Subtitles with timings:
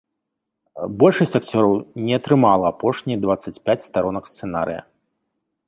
[1.03, 1.73] Большасць акцёраў
[2.07, 4.81] не атрымала апошнія дваццаць пяць старонак сцэнарыя.